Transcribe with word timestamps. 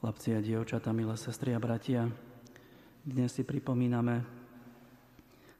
Chlapci 0.00 0.32
a 0.32 0.40
dievčatá, 0.40 0.96
milé 0.96 1.12
sestry 1.12 1.52
a 1.52 1.60
bratia, 1.60 2.08
dnes 3.04 3.36
si 3.36 3.44
pripomíname 3.44 4.24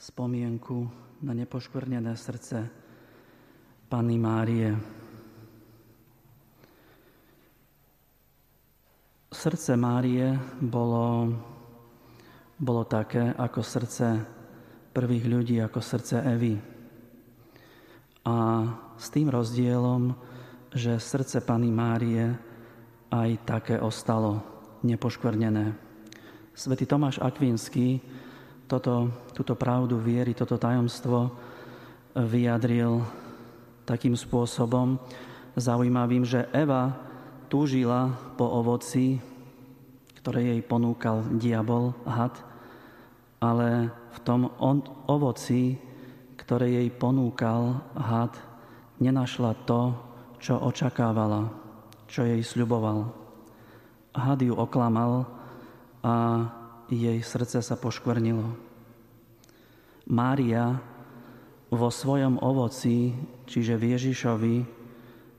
spomienku 0.00 0.88
na 1.20 1.36
nepoškvrnené 1.36 2.16
srdce 2.16 2.64
Panny 3.92 4.16
Márie. 4.16 4.72
Srdce 9.28 9.76
Márie 9.76 10.32
bolo, 10.64 11.28
bolo 12.56 12.88
také 12.88 13.36
ako 13.36 13.60
srdce 13.60 14.16
prvých 14.96 15.28
ľudí, 15.28 15.60
ako 15.60 15.84
srdce 15.84 16.24
Evy. 16.24 16.56
A 18.24 18.36
s 18.96 19.12
tým 19.12 19.28
rozdielom, 19.28 20.16
že 20.72 20.96
srdce 20.96 21.44
Panny 21.44 21.68
Márie 21.68 22.51
aj 23.12 23.44
také 23.44 23.76
ostalo 23.76 24.40
nepoškvrnené. 24.80 25.76
Svetý 26.56 26.88
Tomáš 26.88 27.20
Akvinský 27.20 28.00
toto, 28.64 29.12
túto 29.36 29.52
pravdu 29.52 30.00
viery, 30.00 30.32
toto 30.32 30.56
tajomstvo 30.56 31.28
vyjadril 32.16 33.04
takým 33.84 34.16
spôsobom 34.16 34.96
zaujímavým, 35.60 36.24
že 36.24 36.48
Eva 36.56 36.96
túžila 37.52 38.16
po 38.40 38.48
ovoci, 38.48 39.20
ktoré 40.24 40.56
jej 40.56 40.60
ponúkal 40.64 41.20
diabol, 41.36 41.92
had, 42.08 42.32
ale 43.44 43.92
v 44.16 44.18
tom 44.24 44.48
on, 44.56 44.80
ovoci, 45.04 45.76
ktoré 46.40 46.80
jej 46.80 46.88
ponúkal 46.88 47.76
had, 47.92 48.32
nenašla 49.04 49.52
to, 49.68 49.92
čo 50.40 50.56
očakávala 50.56 51.61
čo 52.12 52.28
jej 52.28 52.44
sľuboval. 52.44 53.08
Had 54.12 54.44
ju 54.44 54.52
oklamal 54.52 55.24
a 56.04 56.44
jej 56.92 57.16
srdce 57.24 57.64
sa 57.64 57.72
poškvrnilo. 57.80 58.52
Mária 60.12 60.76
vo 61.72 61.88
svojom 61.88 62.36
ovoci, 62.44 63.16
čiže 63.48 63.80
v 63.80 63.96
Ježišovi, 63.96 64.56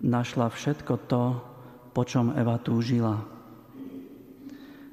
našla 0.02 0.50
všetko 0.50 0.94
to, 1.06 1.23
po 1.94 2.02
čom 2.09 2.33
Eva 2.33 2.58
túžila. 2.58 3.22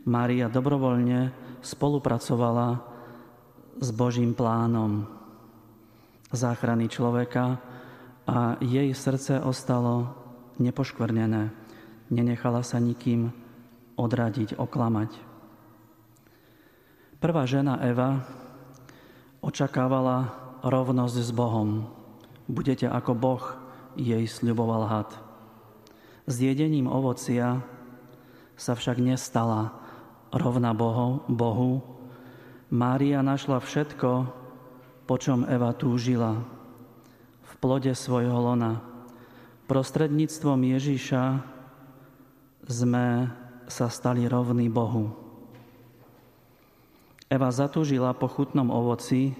Mária 0.05 0.53
dobrovoľne 0.53 1.33
spolupracovala 1.65 2.77
s 3.81 3.89
Božím 3.97 4.37
plánom 4.37 5.09
záchrany 6.29 6.93
človeka 6.93 7.57
a 8.29 8.61
jej 8.61 8.93
srdce 8.93 9.41
ostalo 9.41 10.13
nepoškvrnené 10.61 11.60
nenechala 12.11 12.67
sa 12.67 12.83
nikým 12.83 13.31
odradiť, 13.95 14.59
oklamať. 14.59 15.11
Prvá 17.23 17.47
žena 17.47 17.79
Eva 17.81 18.27
očakávala 19.41 20.33
rovnosť 20.61 21.17
s 21.21 21.31
Bohom. 21.33 21.89
Budete 22.51 22.91
ako 22.91 23.13
Boh, 23.17 23.45
jej 23.95 24.25
sľuboval 24.27 24.89
had. 24.89 25.11
S 26.25 26.41
jedením 26.41 26.91
ovocia 26.91 27.63
sa 28.57 28.77
však 28.77 29.01
nestala 29.01 29.73
rovna 30.33 30.77
Bohu, 30.77 31.25
Bohu. 31.29 31.83
Mária 32.71 33.25
našla 33.25 33.59
všetko, 33.59 34.11
po 35.05 35.15
čom 35.19 35.43
Eva 35.45 35.75
túžila. 35.75 36.41
V 37.45 37.53
plode 37.59 37.91
svojho 37.93 38.37
lona. 38.37 38.81
Prostredníctvom 39.67 40.61
Ježíša 40.77 41.43
sme 42.71 43.27
sa 43.67 43.91
stali 43.91 44.31
rovní 44.31 44.71
Bohu. 44.71 45.11
Eva 47.27 47.51
zatúžila 47.51 48.15
po 48.15 48.31
chutnom 48.31 48.71
ovoci, 48.71 49.35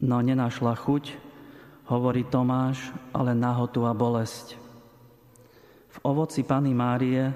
no 0.00 0.20
nenašla 0.20 0.76
chuť, 0.76 1.04
hovorí 1.88 2.24
Tomáš, 2.28 2.92
ale 3.16 3.32
nahotu 3.32 3.84
a 3.88 3.96
bolesť. 3.96 4.60
V 5.88 5.98
ovoci 6.04 6.44
Pany 6.44 6.76
Márie 6.76 7.32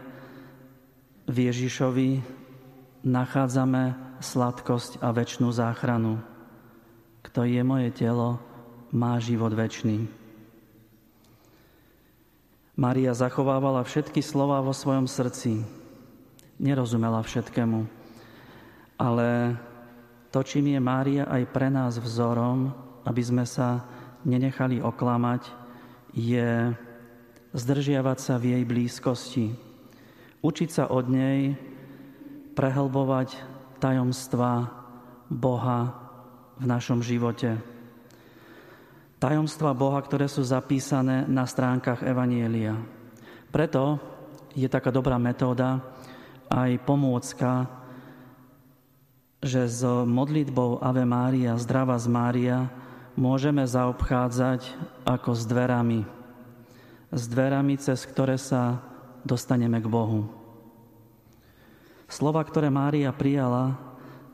v 1.25 1.37
Ježišovi 1.49 2.21
nachádzame 3.05 3.97
sladkosť 4.21 5.03
a 5.03 5.11
väčšnú 5.11 5.49
záchranu. 5.50 6.21
Kto 7.27 7.49
je 7.49 7.61
moje 7.65 7.91
telo, 7.97 8.38
má 8.93 9.17
život 9.19 9.56
väčší. 9.56 10.22
Maria 12.82 13.15
zachovávala 13.15 13.87
všetky 13.87 14.19
slova 14.19 14.59
vo 14.59 14.75
svojom 14.75 15.06
srdci. 15.06 15.62
Nerozumela 16.59 17.22
všetkému. 17.22 17.87
Ale 18.98 19.54
to, 20.34 20.43
čím 20.43 20.75
je 20.75 20.81
Mária 20.82 21.22
aj 21.31 21.47
pre 21.54 21.70
nás 21.70 22.03
vzorom, 22.03 22.75
aby 23.06 23.22
sme 23.22 23.47
sa 23.47 23.87
nenechali 24.26 24.82
oklamať, 24.82 25.47
je 26.10 26.75
zdržiavať 27.54 28.19
sa 28.19 28.34
v 28.43 28.59
jej 28.59 28.62
blízkosti. 28.66 29.47
Učiť 30.43 30.70
sa 30.75 30.91
od 30.91 31.06
nej, 31.06 31.54
prehlbovať 32.59 33.38
tajomstva 33.78 34.75
Boha 35.31 35.94
v 36.59 36.66
našom 36.66 36.99
živote 36.99 37.62
tajomstva 39.22 39.71
Boha, 39.71 40.03
ktoré 40.03 40.27
sú 40.27 40.43
zapísané 40.43 41.22
na 41.31 41.47
stránkach 41.47 42.03
Evanielia. 42.03 42.75
Preto 43.55 44.03
je 44.59 44.66
taká 44.66 44.91
dobrá 44.91 45.15
metóda 45.15 45.78
aj 46.50 46.83
pomôcka, 46.83 47.71
že 49.38 49.71
s 49.71 49.87
modlitbou 49.87 50.82
Ave 50.82 51.06
Mária, 51.06 51.55
Zdrava 51.55 51.94
z 52.03 52.11
Mária, 52.11 52.66
môžeme 53.15 53.62
zaobchádzať 53.62 54.66
ako 55.06 55.31
s 55.38 55.47
dverami. 55.47 56.03
S 57.15 57.22
dverami, 57.31 57.78
cez 57.78 58.03
ktoré 58.03 58.34
sa 58.34 58.82
dostaneme 59.22 59.78
k 59.78 59.87
Bohu. 59.87 60.27
Slova, 62.11 62.43
ktoré 62.43 62.75
Mária 62.75 63.15
prijala 63.15 63.78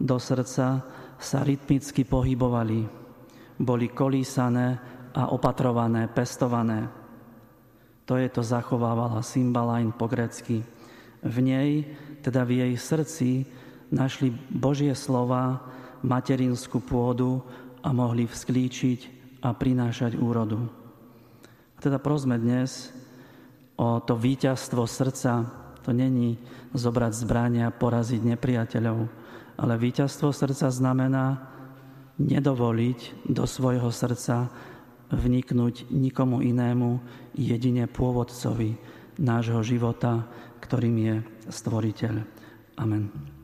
do 0.00 0.16
srdca, 0.16 0.80
sa 1.18 1.38
rytmicky 1.44 2.08
pohybovali 2.08 2.97
boli 3.58 3.90
kolísané 3.90 4.78
a 5.14 5.34
opatrované, 5.34 6.06
pestované. 6.06 6.86
To 8.06 8.16
je 8.16 8.30
to 8.30 8.40
zachovávala 8.40 9.20
Symbalain 9.20 9.92
po 9.92 10.08
grecky. 10.08 10.62
V 11.20 11.36
nej, 11.42 11.84
teda 12.22 12.46
v 12.46 12.62
jej 12.64 12.74
srdci, 12.78 13.28
našli 13.90 14.30
Božie 14.32 14.94
slova, 14.94 15.60
materinskú 16.06 16.78
pôdu 16.78 17.42
a 17.82 17.90
mohli 17.90 18.24
vzklíčiť 18.30 19.00
a 19.42 19.50
prinášať 19.50 20.14
úrodu. 20.14 20.70
A 21.74 21.78
teda 21.82 21.98
prosme 21.98 22.38
dnes 22.38 22.94
o 23.78 23.98
to 24.02 24.14
víťazstvo 24.14 24.86
srdca. 24.86 25.46
To 25.82 25.90
není 25.90 26.38
zobrať 26.74 27.12
zbrania 27.14 27.70
a 27.70 27.74
poraziť 27.74 28.22
nepriateľov, 28.34 28.98
ale 29.58 29.74
víťazstvo 29.78 30.30
srdca 30.30 30.70
znamená 30.70 31.57
nedovoliť 32.18 33.30
do 33.30 33.46
svojho 33.46 33.88
srdca 33.94 34.50
vniknúť 35.08 35.88
nikomu 35.88 36.44
inému, 36.44 37.00
jedine 37.38 37.88
pôvodcovi 37.88 38.76
nášho 39.18 39.64
života, 39.64 40.28
ktorým 40.60 40.96
je 40.98 41.16
Stvoriteľ. 41.48 42.14
Amen. 42.76 43.37